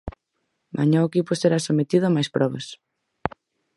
[0.77, 2.65] Mañá o equipo será sometido a máis probas.